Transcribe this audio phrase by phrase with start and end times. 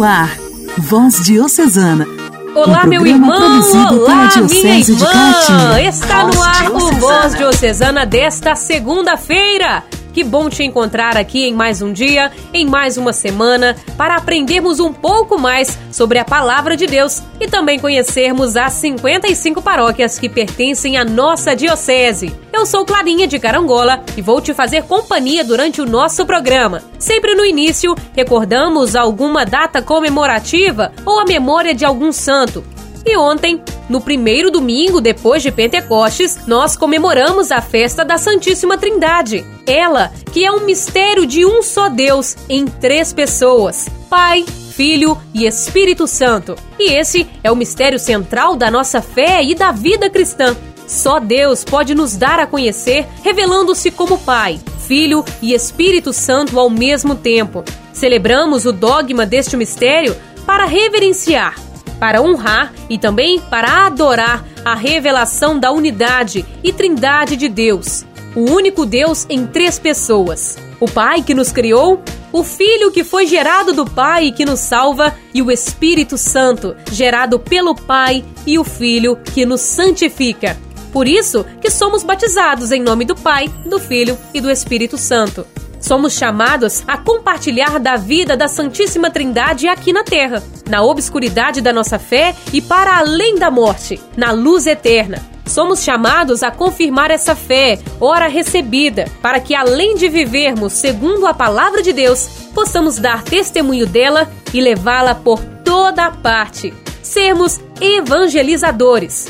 [0.00, 0.34] no ar,
[0.78, 2.06] Voz Diocesana.
[2.54, 3.60] Olá, um meu irmão!
[3.90, 5.78] Olá, minha irmã!
[5.82, 6.92] Está Voz no ar o.
[6.96, 9.84] Voz Diocesana desta segunda-feira.
[10.12, 14.80] Que bom te encontrar aqui em mais um dia, em mais uma semana, para aprendermos
[14.80, 20.28] um pouco mais sobre a palavra de Deus e também conhecermos as 55 paróquias que
[20.28, 22.34] pertencem à nossa diocese.
[22.52, 26.82] Eu sou Clarinha de Carangola e vou te fazer companhia durante o nosso programa.
[26.98, 32.64] Sempre no início, recordamos alguma data comemorativa ou a memória de algum santo.
[33.04, 39.44] E ontem, no primeiro domingo depois de Pentecostes, nós comemoramos a festa da Santíssima Trindade.
[39.66, 45.46] Ela, que é um mistério de um só Deus em três pessoas: Pai, Filho e
[45.46, 46.54] Espírito Santo.
[46.78, 50.56] E esse é o mistério central da nossa fé e da vida cristã.
[50.86, 56.68] Só Deus pode nos dar a conhecer, revelando-se como Pai, Filho e Espírito Santo ao
[56.68, 57.64] mesmo tempo.
[57.92, 61.54] Celebramos o dogma deste mistério para reverenciar,
[62.00, 68.50] para honrar e também para adorar a revelação da unidade e trindade de Deus, o
[68.50, 70.58] único Deus em três pessoas.
[70.80, 74.60] O Pai que nos criou, o Filho que foi gerado do Pai e que nos
[74.60, 80.56] salva, e o Espírito Santo, gerado pelo Pai e o Filho que nos santifica.
[80.92, 85.46] Por isso que somos batizados em nome do Pai, do Filho e do Espírito Santo.
[85.80, 91.72] Somos chamados a compartilhar da vida da Santíssima Trindade aqui na Terra, na obscuridade da
[91.72, 95.18] nossa fé e para além da morte, na luz eterna.
[95.46, 101.34] Somos chamados a confirmar essa fé, ora recebida, para que além de vivermos segundo a
[101.34, 106.72] palavra de Deus, possamos dar testemunho dela e levá-la por toda a parte.
[107.02, 109.26] Sermos evangelizadores.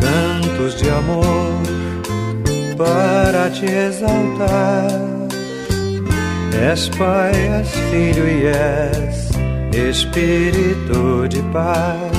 [0.00, 1.56] cantos de amor
[2.78, 5.25] para te exaltar.
[6.52, 9.26] És Pai, és Filho e és
[9.76, 12.16] Espírito de paz.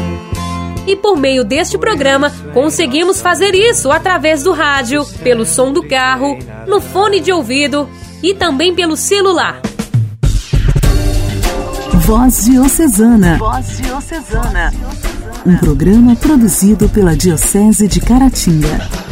[0.86, 6.38] E por meio deste programa, conseguimos fazer isso através do rádio, pelo som do carro,
[6.66, 7.90] no fone de ouvido
[8.24, 9.60] e também pelo celular.
[11.94, 13.38] Voz Diocesana.
[13.38, 14.74] Voz Diocesana.
[15.46, 19.07] Um programa produzido pela Diocese de Caratinga.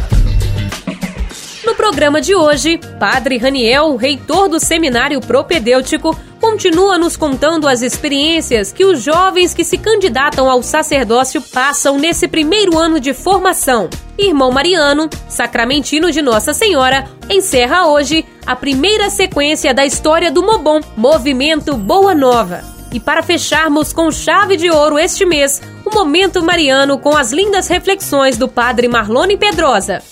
[1.96, 8.84] Programa de hoje, Padre Raniel, reitor do Seminário Propedêutico, continua nos contando as experiências que
[8.84, 13.88] os jovens que se candidatam ao sacerdócio passam nesse primeiro ano de formação.
[14.18, 20.80] Irmão Mariano, sacramentino de Nossa Senhora, encerra hoje a primeira sequência da história do Mobon,
[20.98, 22.62] Movimento Boa Nova.
[22.92, 27.68] E para fecharmos com chave de ouro este mês, o Momento Mariano com as lindas
[27.68, 30.02] reflexões do Padre Marlone Pedrosa.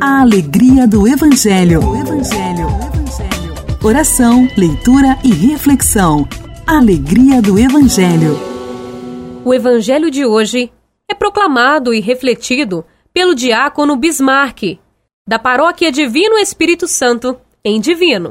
[0.00, 1.80] A alegria do Evangelho.
[1.80, 2.68] O Evangelho.
[3.82, 6.28] Oração, leitura e reflexão.
[6.64, 8.38] Alegria do Evangelho.
[9.44, 10.70] O evangelho de hoje
[11.10, 14.78] é proclamado e refletido pelo diácono Bismarck,
[15.26, 18.30] da paróquia Divino Espírito Santo, em Divino.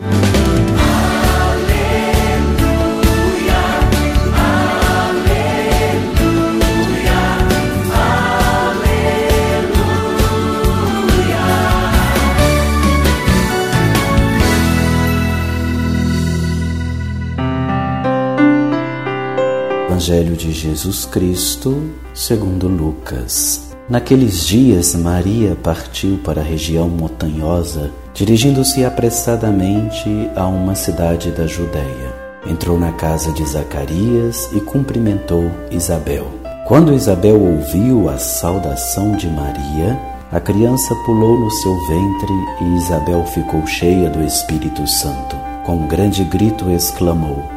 [20.08, 23.76] Evangelho de Jesus Cristo, segundo Lucas.
[23.90, 32.16] Naqueles dias, Maria partiu para a região montanhosa, dirigindo-se apressadamente a uma cidade da Judéia.
[32.50, 36.28] Entrou na casa de Zacarias e cumprimentou Isabel.
[36.66, 40.00] Quando Isabel ouviu a saudação de Maria,
[40.32, 45.36] a criança pulou no seu ventre e Isabel ficou cheia do Espírito Santo.
[45.66, 47.57] Com um grande grito exclamou: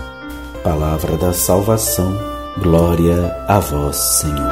[0.63, 2.15] Palavra da salvação,
[2.61, 4.51] glória a vós, Senhor.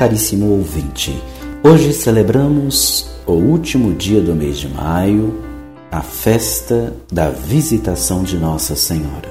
[0.00, 1.16] Caríssimo ouvinte,
[1.62, 5.32] hoje celebramos o último dia do mês de maio,
[5.92, 9.30] a festa da visitação de Nossa Senhora.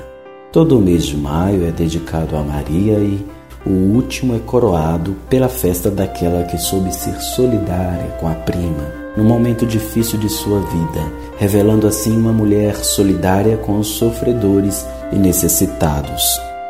[0.54, 3.26] Todo o mês de maio é dedicado a Maria e
[3.66, 9.24] o último é coroado pela festa daquela que soube ser solidária com a prima no
[9.24, 16.24] momento difícil de sua vida, revelando assim uma mulher solidária com os sofredores e necessitados.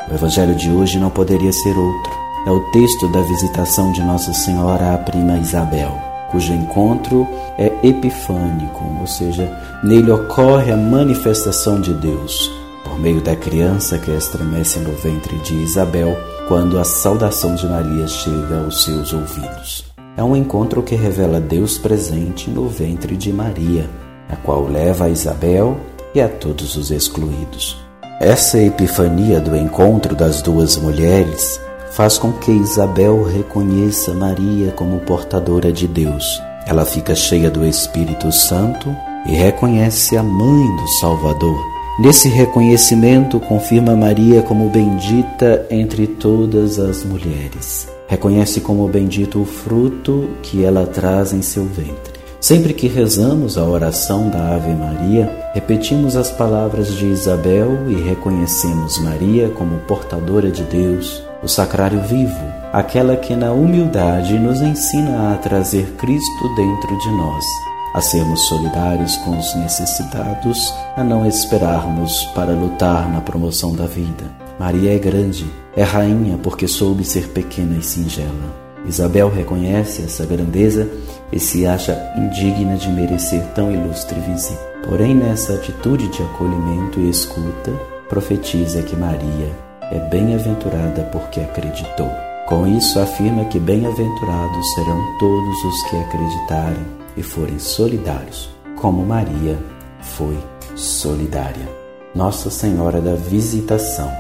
[0.09, 2.11] O evangelho de hoje não poderia ser outro.
[2.45, 5.91] É o texto da visitação de Nossa Senhora à prima Isabel,
[6.31, 7.27] cujo encontro
[7.57, 9.51] é epifânico, ou seja,
[9.83, 12.51] nele ocorre a manifestação de Deus,
[12.83, 16.17] por meio da criança que estremece no ventre de Isabel
[16.47, 19.90] quando a saudação de Maria chega aos seus ouvidos.
[20.17, 23.89] É um encontro que revela Deus presente no ventre de Maria,
[24.29, 25.77] a qual leva a Isabel
[26.13, 27.77] e a todos os excluídos.
[28.19, 31.59] Essa epifania do encontro das duas mulheres
[31.91, 36.41] faz com que Isabel reconheça Maria como portadora de Deus.
[36.67, 41.71] Ela fica cheia do Espírito Santo e reconhece a mãe do Salvador
[42.01, 47.90] Nesse reconhecimento, confirma Maria como bendita entre todas as mulheres.
[48.11, 52.19] Reconhece como bendito o fruto que ela traz em seu ventre.
[52.41, 58.99] Sempre que rezamos a oração da Ave Maria, repetimos as palavras de Isabel e reconhecemos
[58.99, 62.43] Maria como portadora de Deus, o sacrário vivo,
[62.73, 67.45] aquela que na humildade nos ensina a trazer Cristo dentro de nós
[67.93, 74.40] a sermos solidários com os necessitados, a não esperarmos para lutar na promoção da vida.
[74.61, 78.55] Maria é grande, é rainha porque soube ser pequena e singela.
[78.85, 80.87] Isabel reconhece essa grandeza
[81.31, 84.61] e se acha indigna de merecer tão ilustre visita.
[84.87, 87.71] Porém, nessa atitude de acolhimento e escuta,
[88.07, 89.49] profetiza que Maria
[89.91, 92.11] é bem-aventurada porque acreditou.
[92.47, 96.85] Com isso, afirma que bem-aventurados serão todos os que acreditarem
[97.17, 99.57] e forem solidários, como Maria
[100.01, 100.37] foi
[100.75, 101.67] solidária.
[102.13, 104.11] Nossa Senhora da Visitação,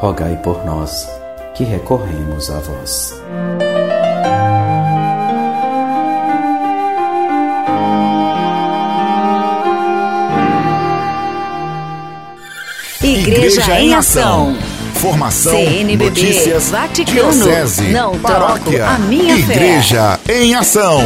[0.00, 1.06] rogai por nós
[1.54, 3.20] que recorremos a vós.
[13.02, 14.56] Igreja, Igreja em Ação.
[14.94, 20.42] Formação, CNBB, notícias, Vaticano, diocese, não paróquia, a minha Igreja fé.
[20.42, 21.00] em Ação.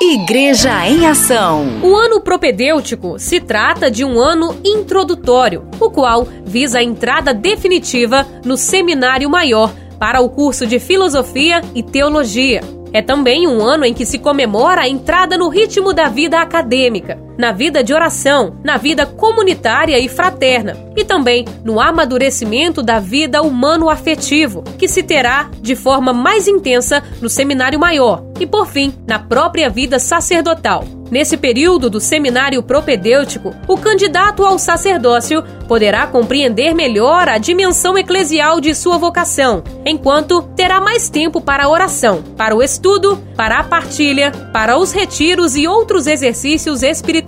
[0.00, 1.80] Igreja em Ação.
[1.82, 8.26] O ano propedêutico se trata de um ano introdutório, o qual visa a entrada definitiva
[8.44, 12.60] no seminário maior para o curso de Filosofia e Teologia.
[12.92, 17.18] É também um ano em que se comemora a entrada no ritmo da vida acadêmica,
[17.36, 23.42] na vida de oração, na vida comunitária e fraterna, e também no amadurecimento da vida
[23.42, 29.18] humano-afetivo, que se terá de forma mais intensa no seminário maior e, por fim, na
[29.18, 30.84] própria vida sacerdotal.
[31.10, 38.60] Nesse período do seminário propedêutico, o candidato ao sacerdócio poderá compreender melhor a dimensão eclesial
[38.60, 43.64] de sua vocação, enquanto terá mais tempo para a oração, para o estudo, para a
[43.64, 47.25] partilha, para os retiros e outros exercícios espirituais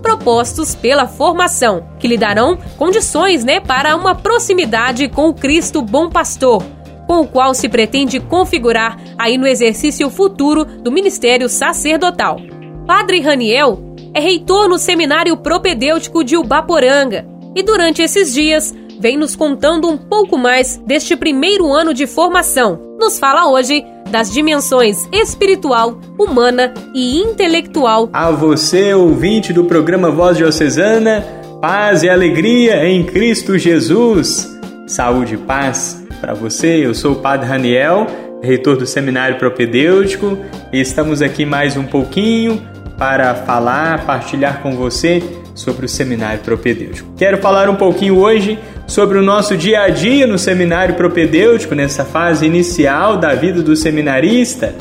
[0.00, 6.08] propostos pela formação, que lhe darão condições né, para uma proximidade com o Cristo Bom
[6.08, 6.62] Pastor,
[7.06, 12.38] com o qual se pretende configurar aí no exercício futuro do ministério sacerdotal.
[12.86, 13.78] Padre Raniel
[14.14, 19.96] é reitor no Seminário Propedêutico de Ubaporanga e durante esses dias vem nos contando um
[19.96, 22.80] pouco mais deste primeiro ano de formação.
[22.98, 28.08] Nos fala hoje das dimensões espiritual, humana e intelectual.
[28.12, 31.24] A você, ouvinte do programa Voz Diocesana,
[31.60, 34.58] paz e alegria em Cristo Jesus.
[34.86, 36.86] Saúde e paz para você.
[36.86, 38.06] Eu sou o Padre Raniel,
[38.42, 40.38] reitor do Seminário Propedêutico,
[40.72, 42.62] e estamos aqui mais um pouquinho
[42.98, 45.22] para falar, partilhar com você
[45.54, 47.08] sobre o Seminário Propedêutico.
[47.16, 52.04] Quero falar um pouquinho hoje sobre o nosso dia a dia no Seminário Propedêutico, nessa
[52.04, 54.74] fase inicial da vida do seminarista.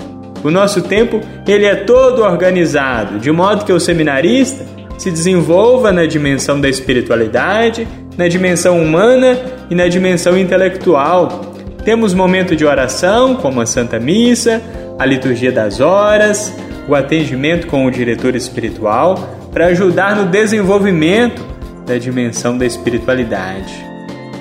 [0.43, 4.65] O nosso tempo ele é todo organizado, de modo que o seminarista
[4.97, 7.87] se desenvolva na dimensão da espiritualidade,
[8.17, 9.37] na dimensão humana
[9.69, 11.53] e na dimensão intelectual.
[11.83, 14.61] Temos momento de oração, como a Santa Missa,
[14.97, 16.53] a liturgia das horas,
[16.87, 21.45] o atendimento com o diretor espiritual, para ajudar no desenvolvimento
[21.85, 23.73] da dimensão da espiritualidade.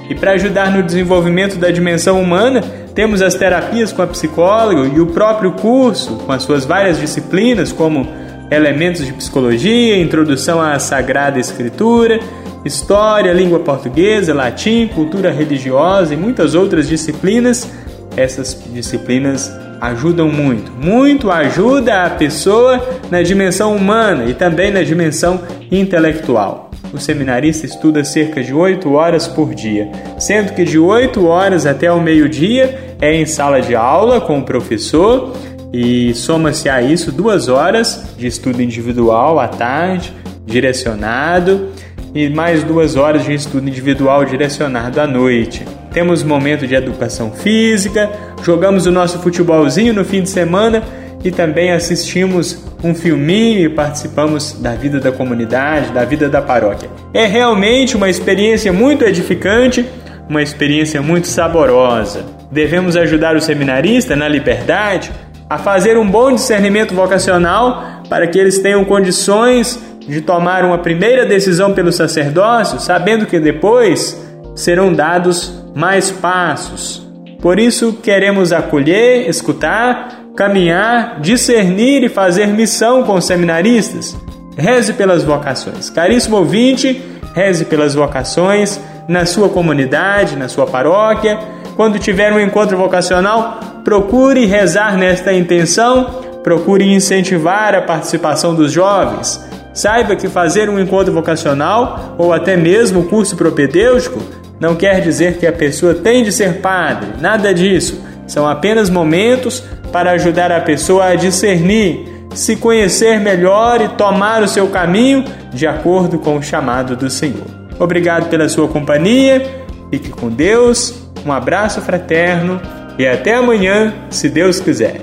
[0.08, 2.62] E para ajudar no desenvolvimento da dimensão humana,
[2.94, 7.72] temos as terapias com a psicóloga e o próprio curso, com as suas várias disciplinas,
[7.72, 8.06] como
[8.50, 12.20] elementos de psicologia, introdução à Sagrada Escritura,
[12.64, 17.70] história, língua portuguesa, latim, cultura religiosa e muitas outras disciplinas.
[18.16, 19.50] Essas disciplinas
[19.82, 25.40] ajudam muito, muito ajuda a pessoa na dimensão humana e também na dimensão
[25.72, 26.70] intelectual.
[26.92, 31.90] O seminarista estuda cerca de 8 horas por dia, sendo que de 8 horas até
[31.90, 35.32] o meio-dia é em sala de aula com o professor
[35.72, 40.12] e soma-se a isso duas horas de estudo individual à tarde,
[40.46, 41.70] direcionado,
[42.14, 45.64] e mais duas horas de estudo individual direcionado à noite.
[45.92, 48.10] Temos momento de educação física,
[48.42, 50.82] jogamos o nosso futebolzinho no fim de semana
[51.24, 56.90] e também assistimos um filminho e participamos da vida da comunidade, da vida da paróquia.
[57.14, 59.86] É realmente uma experiência muito edificante,
[60.28, 62.24] uma experiência muito saborosa.
[62.50, 65.12] Devemos ajudar o seminarista na liberdade
[65.48, 71.24] a fazer um bom discernimento vocacional para que eles tenham condições de tomar uma primeira
[71.24, 74.20] decisão pelo sacerdócio, sabendo que depois
[74.56, 77.11] serão dados mais passos.
[77.42, 84.16] Por isso, queremos acolher, escutar, caminhar, discernir e fazer missão com os seminaristas.
[84.56, 85.90] Reze pelas vocações.
[85.90, 87.02] Caríssimo ouvinte,
[87.34, 91.36] reze pelas vocações na sua comunidade, na sua paróquia.
[91.74, 99.44] Quando tiver um encontro vocacional, procure rezar nesta intenção, procure incentivar a participação dos jovens.
[99.74, 104.20] Saiba que fazer um encontro vocacional ou até mesmo curso propedêutico
[104.62, 108.00] não quer dizer que a pessoa tem de ser padre, nada disso.
[108.28, 114.46] São apenas momentos para ajudar a pessoa a discernir, se conhecer melhor e tomar o
[114.46, 117.44] seu caminho de acordo com o chamado do Senhor.
[117.76, 119.44] Obrigado pela sua companhia,
[119.90, 120.94] fique com Deus,
[121.26, 122.60] um abraço fraterno
[122.96, 125.00] e até amanhã, se Deus quiser.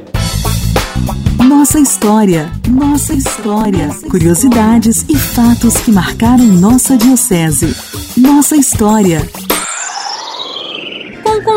[1.44, 3.90] Nossa história, nossa história.
[4.10, 7.76] Curiosidades e fatos que marcaram nossa Diocese.
[8.16, 9.20] Nossa história.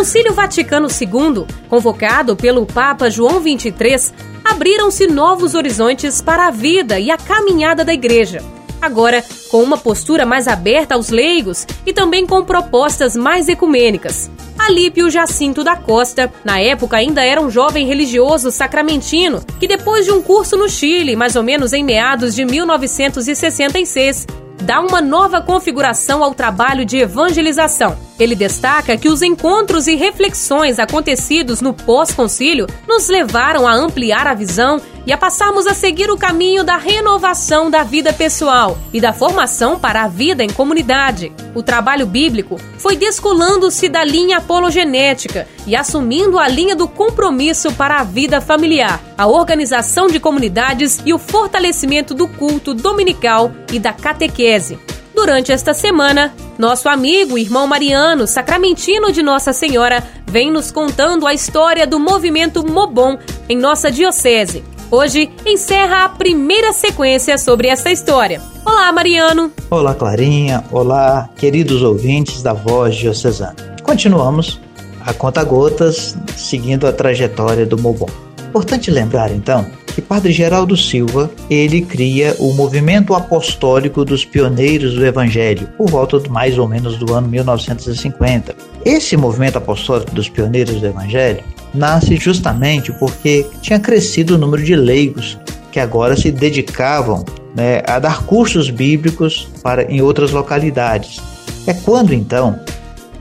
[0.02, 4.12] Concílio Vaticano II, convocado pelo Papa João XXIII,
[4.44, 8.42] abriram-se novos horizontes para a vida e a caminhada da Igreja.
[8.80, 14.28] Agora, com uma postura mais aberta aos leigos e também com propostas mais ecumênicas.
[14.58, 20.10] Alípio Jacinto da Costa, na época ainda era um jovem religioso sacramentino, que depois de
[20.10, 24.26] um curso no Chile, mais ou menos em meados de 1966,
[24.62, 27.98] dá uma nova configuração ao trabalho de evangelização.
[28.18, 34.34] Ele destaca que os encontros e reflexões acontecidos no pós-concílio nos levaram a ampliar a
[34.34, 39.12] visão e a passarmos a seguir o caminho da renovação da vida pessoal e da
[39.12, 41.32] formação para a vida em comunidade.
[41.54, 47.98] O trabalho bíblico foi descolando-se da linha apologenética e assumindo a linha do compromisso para
[47.98, 53.92] a vida familiar, a organização de comunidades e o fortalecimento do culto dominical e da
[53.92, 54.78] catequese.
[55.14, 61.34] Durante esta semana, nosso amigo, irmão Mariano, sacramentino de Nossa Senhora, vem nos contando a
[61.34, 63.18] história do movimento Mobon
[63.48, 64.64] em nossa diocese.
[64.94, 68.42] Hoje encerra a primeira sequência sobre essa história.
[68.62, 69.50] Olá, Mariano.
[69.70, 70.62] Olá, Clarinha.
[70.70, 73.56] Olá, queridos ouvintes da Voz Diocesana.
[73.82, 74.60] Continuamos
[75.00, 78.06] a conta gotas, seguindo a trajetória do Mobon.
[78.50, 85.06] Importante lembrar, então, que Padre Geraldo Silva, ele cria o movimento apostólico dos pioneiros do
[85.06, 88.54] evangelho, por volta de mais ou menos do ano 1950.
[88.84, 91.42] Esse movimento apostólico dos pioneiros do evangelho
[91.74, 95.38] nasce justamente porque tinha crescido o número de leigos
[95.70, 97.24] que agora se dedicavam
[97.56, 101.20] né, a dar cursos bíblicos para em outras localidades.
[101.66, 102.58] É quando então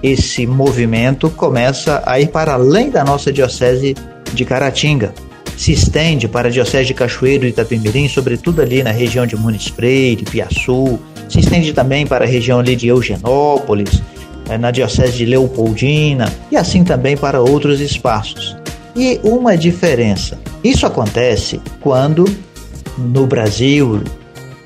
[0.03, 3.95] esse movimento começa a ir para além da nossa diocese
[4.33, 5.13] de Caratinga,
[5.57, 9.67] se estende para a Diocese de Cachoeiro e Itapemirim, sobretudo ali na região de Muniz
[9.67, 14.01] Freire, Piaçu, se estende também para a região ali de Eugenópolis,
[14.57, 18.55] na Diocese de Leopoldina e assim também para outros espaços.
[18.95, 22.25] E uma diferença: isso acontece quando
[22.97, 24.03] no Brasil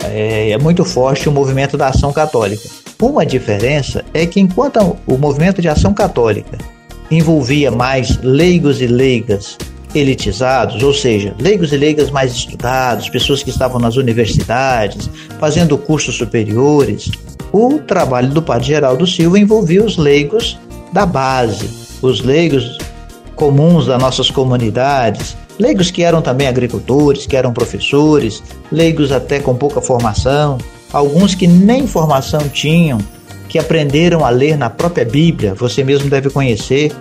[0.03, 2.67] é, é muito forte o movimento da ação católica.
[3.01, 6.57] Uma diferença é que enquanto o movimento de ação católica
[7.11, 9.57] envolvia mais leigos e leigas
[9.93, 16.15] elitizados, ou seja, leigos e leigas mais estudados, pessoas que estavam nas universidades, fazendo cursos
[16.15, 17.09] superiores.
[17.55, 20.59] O trabalho do Padre Geraldo Silva envolvia os leigos
[20.91, 21.69] da base,
[22.01, 22.77] os leigos
[23.33, 29.55] comuns das nossas comunidades, leigos que eram também agricultores, que eram professores, leigos até com
[29.55, 30.57] pouca formação,
[30.91, 32.97] alguns que nem formação tinham,
[33.47, 36.91] que aprenderam a ler na própria Bíblia, você mesmo deve conhecer,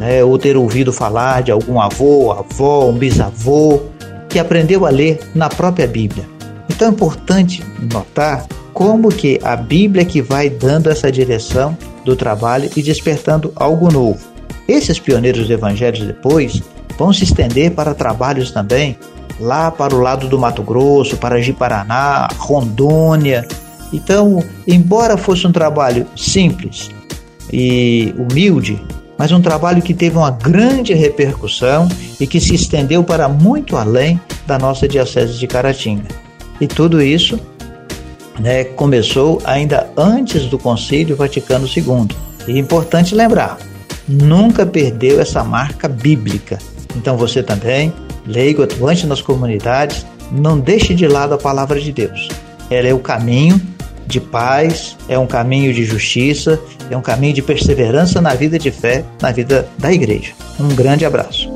[0.00, 3.82] né, ou ter ouvido falar de algum avô, avó, um bisavô,
[4.28, 6.24] que aprendeu a ler na própria Bíblia.
[6.68, 7.62] Então é importante
[7.92, 8.44] notar
[8.76, 14.20] como que a Bíblia que vai dando essa direção do trabalho e despertando algo novo.
[14.68, 16.62] Esses pioneiros evangélicos depois
[16.98, 18.98] vão se estender para trabalhos também
[19.40, 23.48] lá para o lado do Mato Grosso, para Ji-Paraná, Rondônia.
[23.94, 26.90] Então, embora fosse um trabalho simples
[27.50, 28.78] e humilde,
[29.16, 31.88] mas um trabalho que teve uma grande repercussão
[32.20, 36.08] e que se estendeu para muito além da nossa Diocese de Caratinga.
[36.60, 37.40] E tudo isso
[38.38, 42.08] né, começou ainda antes do Concílio Vaticano II.
[42.46, 43.58] E é importante lembrar,
[44.08, 46.58] nunca perdeu essa marca bíblica.
[46.94, 47.92] Então você também,
[48.26, 52.28] leigo, atuante nas comunidades, não deixe de lado a palavra de Deus.
[52.70, 53.60] Ela é o caminho
[54.06, 58.70] de paz, é um caminho de justiça, é um caminho de perseverança na vida de
[58.70, 60.32] fé, na vida da igreja.
[60.60, 61.55] Um grande abraço.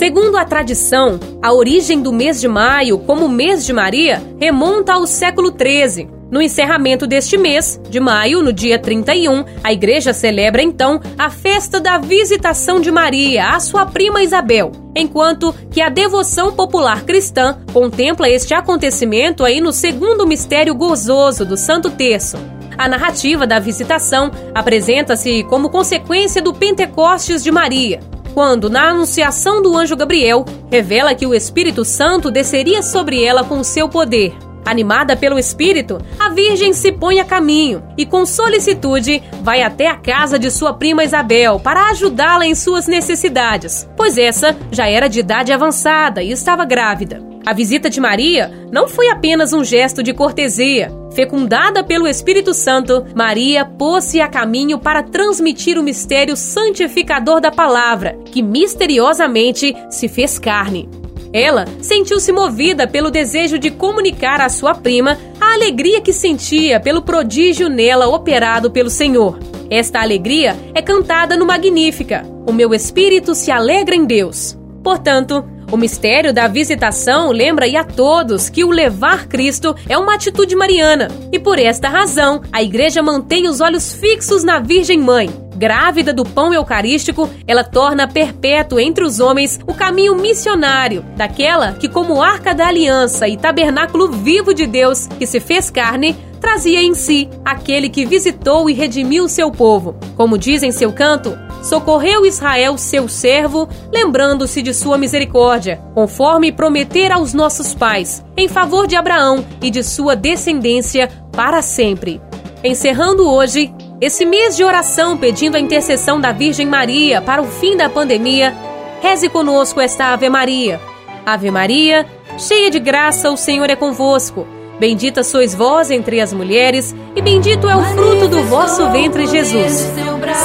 [0.00, 5.06] Segundo a tradição, a origem do mês de maio como mês de Maria remonta ao
[5.06, 6.08] século XIII.
[6.30, 11.78] No encerramento deste mês, de maio, no dia 31, a igreja celebra então a festa
[11.78, 18.26] da visitação de Maria à sua prima Isabel, enquanto que a devoção popular cristã contempla
[18.26, 22.38] este acontecimento aí no segundo mistério gozoso do Santo Terço.
[22.78, 28.00] A narrativa da visitação apresenta-se como consequência do Pentecostes de Maria,
[28.34, 33.62] quando, na anunciação do anjo Gabriel, revela que o Espírito Santo desceria sobre ela com
[33.62, 34.34] seu poder.
[34.64, 39.96] Animada pelo Espírito, a Virgem se põe a caminho e, com solicitude, vai até a
[39.96, 45.20] casa de sua prima Isabel para ajudá-la em suas necessidades, pois essa já era de
[45.20, 47.29] idade avançada e estava grávida.
[47.44, 50.92] A visita de Maria não foi apenas um gesto de cortesia.
[51.14, 58.18] Fecundada pelo Espírito Santo, Maria pôs-se a caminho para transmitir o mistério santificador da palavra,
[58.26, 60.88] que misteriosamente se fez carne.
[61.32, 67.02] Ela sentiu-se movida pelo desejo de comunicar à sua prima a alegria que sentia pelo
[67.02, 69.38] prodígio nela operado pelo Senhor.
[69.70, 72.26] Esta alegria é cantada no Magnífica.
[72.46, 74.58] O meu espírito se alegra em Deus.
[74.82, 80.56] Portanto, o mistério da visitação lembra a todos que o levar Cristo é uma atitude
[80.56, 85.30] mariana, e por esta razão a igreja mantém os olhos fixos na Virgem Mãe.
[85.56, 91.86] Grávida do pão eucarístico, ela torna perpétuo entre os homens o caminho missionário, daquela que,
[91.86, 96.94] como arca da aliança e tabernáculo vivo de Deus que se fez carne, trazia em
[96.94, 99.94] si aquele que visitou e redimiu seu povo.
[100.16, 107.12] Como diz em seu canto, socorreu Israel, seu servo, lembrando-se de sua misericórdia, conforme prometer
[107.12, 112.20] aos nossos pais, em favor de Abraão e de sua descendência para sempre.
[112.62, 117.76] Encerrando hoje esse mês de oração pedindo a intercessão da Virgem Maria para o fim
[117.76, 118.54] da pandemia,
[119.00, 120.80] reze conosco esta Ave Maria.
[121.24, 122.06] Ave Maria,
[122.38, 124.46] cheia de graça, o Senhor é convosco.
[124.80, 129.92] Bendita sois vós entre as mulheres, e bendito é o fruto do vosso ventre, Jesus.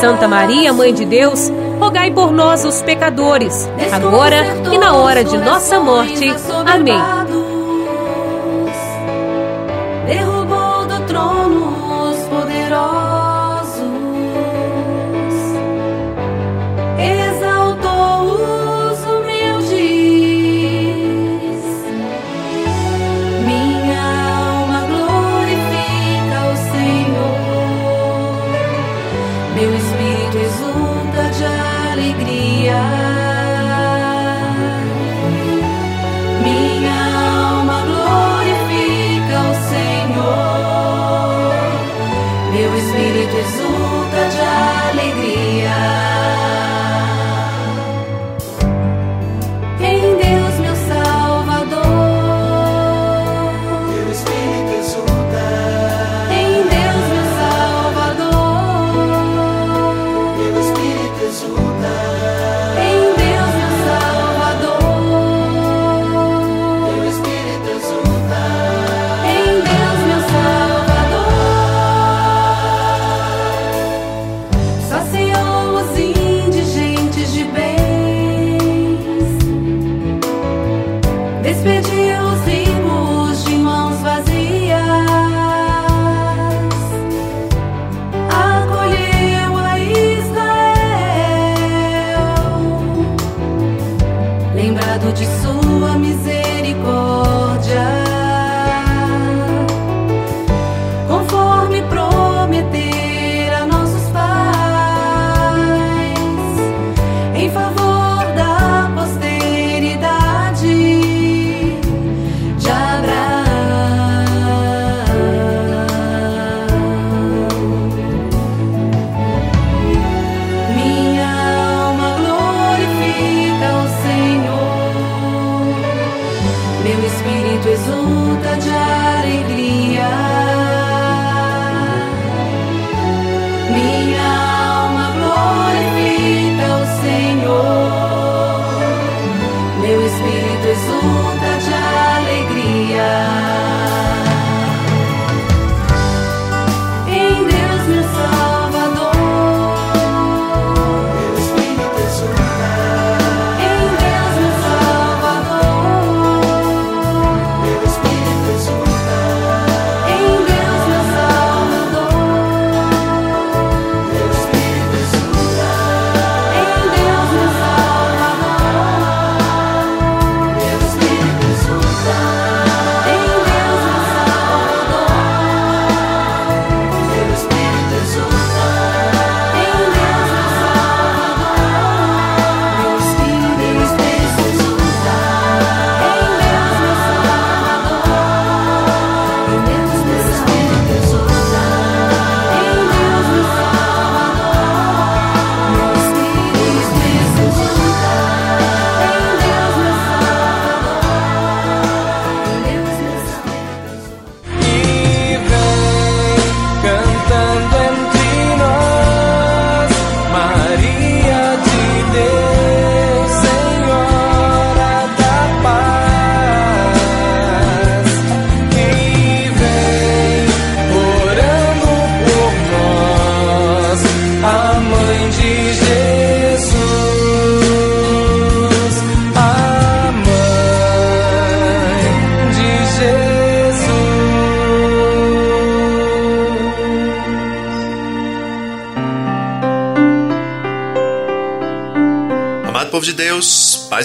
[0.02, 5.38] Santa Maria, Mãe de Deus, rogai por nós, os pecadores, agora e na hora de
[5.38, 6.30] nossa morte.
[6.66, 7.25] Amém.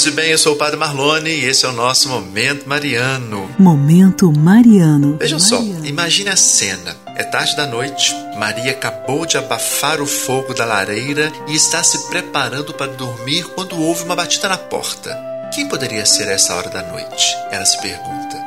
[0.00, 3.50] Paz e bem, eu sou o Padre Marlone e esse é o nosso Momento Mariano.
[3.58, 5.18] Momento Mariano.
[5.18, 5.82] Vejam Mariano.
[5.82, 6.96] só, imagine a cena.
[7.16, 12.08] É tarde da noite, Maria acabou de abafar o fogo da lareira e está se
[12.08, 15.14] preparando para dormir quando houve uma batida na porta.
[15.52, 17.36] Quem poderia ser essa hora da noite?
[17.50, 18.38] Ela se pergunta.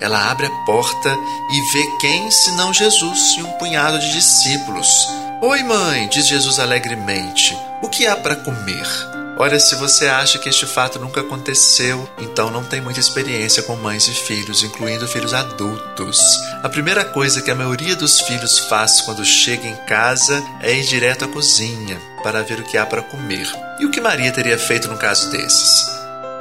[0.00, 1.16] Ela abre a porta
[1.52, 5.08] e vê quem, senão Jesus e um punhado de discípulos.
[5.42, 7.56] Oi, mãe, diz Jesus alegremente.
[7.82, 9.17] O que há para comer?
[9.40, 13.76] Olha, se você acha que este fato nunca aconteceu, então não tem muita experiência com
[13.76, 16.18] mães e filhos, incluindo filhos adultos.
[16.60, 20.82] A primeira coisa que a maioria dos filhos faz quando chega em casa é ir
[20.82, 23.46] direto à cozinha para ver o que há para comer.
[23.78, 25.86] E o que Maria teria feito num caso desses?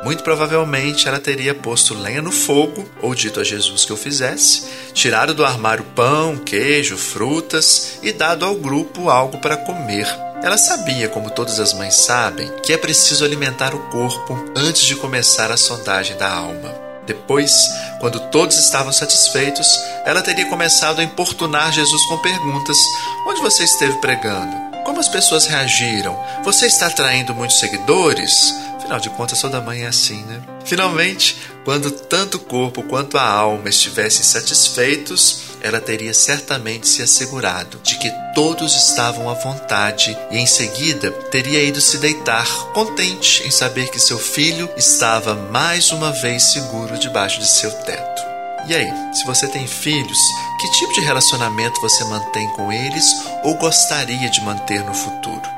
[0.04, 4.92] Muito provavelmente ela teria posto lenha no fogo, ou dito a Jesus que o fizesse,
[4.94, 10.08] tirado do armário pão, queijo, frutas e dado ao grupo algo para comer.
[10.44, 14.96] Ela sabia, como todas as mães sabem, que é preciso alimentar o corpo antes de
[14.96, 16.74] começar a sondagem da alma.
[17.08, 17.52] Depois,
[18.00, 19.68] quando todos estavam satisfeitos,
[20.06, 22.78] ela teria começado a importunar Jesus com perguntas:
[23.26, 24.56] Onde você esteve pregando?
[24.84, 26.18] Como as pessoas reagiram?
[26.44, 28.54] Você está atraindo muitos seguidores?
[28.78, 30.42] Afinal de contas, toda mãe é assim, né?
[30.64, 37.80] Finalmente, quando tanto o corpo quanto a alma estivessem satisfeitos, ela teria certamente se assegurado
[37.84, 43.52] de que todos estavam à vontade e em seguida teria ido se deitar, contente em
[43.52, 48.22] saber que seu filho estava mais uma vez seguro debaixo de seu teto.
[48.68, 50.18] E aí, se você tem filhos,
[50.60, 53.06] que tipo de relacionamento você mantém com eles
[53.44, 55.58] ou gostaria de manter no futuro?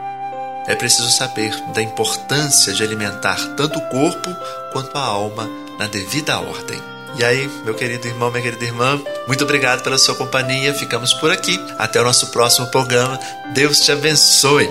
[0.70, 4.30] é preciso saber da importância de alimentar tanto o corpo
[4.72, 6.99] quanto a alma na devida ordem.
[7.18, 10.74] E aí, meu querido irmão, minha querida irmã, muito obrigado pela sua companhia.
[10.74, 11.60] Ficamos por aqui.
[11.78, 13.20] Até o nosso próximo programa.
[13.54, 14.70] Deus te abençoe.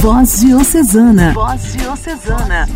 [0.00, 1.32] Voz Diocesana.
[1.32, 2.68] Voz Diocesana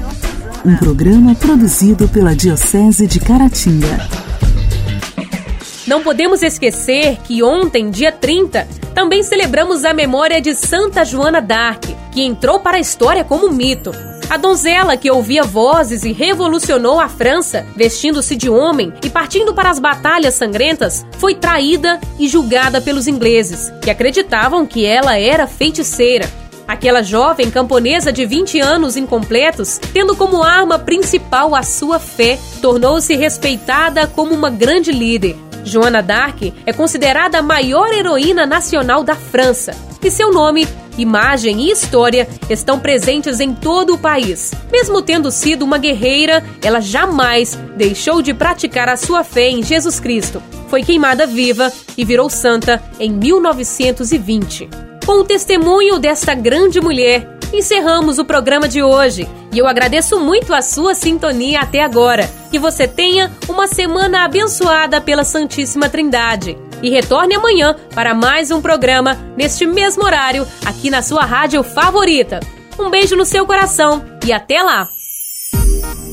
[0.65, 4.22] um programa produzido pela Diocese de Caratinga.
[5.87, 11.97] Não podemos esquecer que ontem, dia 30, também celebramos a memória de Santa Joana d'Arc,
[12.13, 13.91] que entrou para a história como mito.
[14.31, 19.71] A donzela que ouvia vozes e revolucionou a França, vestindo-se de homem e partindo para
[19.71, 26.31] as batalhas sangrentas, foi traída e julgada pelos ingleses, que acreditavam que ela era feiticeira.
[26.67, 33.15] Aquela jovem camponesa de 20 anos incompletos, tendo como arma principal a sua fé, tornou-se
[33.17, 35.37] respeitada como uma grande líder.
[35.65, 40.67] Joana d'Arc é considerada a maior heroína nacional da França, e seu nome,
[40.99, 44.53] imagem e história estão presentes em todo o país.
[44.71, 50.01] Mesmo tendo sido uma guerreira, ela jamais deixou de praticar a sua fé em Jesus
[50.01, 50.43] Cristo.
[50.69, 54.92] Foi queimada viva e virou santa em 1920.
[55.05, 59.29] Com o testemunho desta grande mulher, encerramos o programa de hoje.
[59.53, 62.31] E eu agradeço muito a sua sintonia até agora.
[62.51, 66.57] Que você tenha uma semana abençoada pela Santíssima Trindade.
[66.81, 72.39] E retorne amanhã para mais um programa, neste mesmo horário, aqui na sua rádio favorita.
[72.79, 74.89] Um beijo no seu coração e até lá!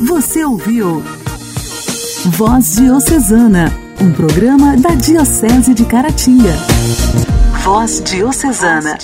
[0.07, 1.03] Você ouviu
[2.25, 3.71] Voz Diocesana,
[4.01, 6.53] um programa da Diocese de Caratinga.
[7.63, 8.97] Voz Diocesana.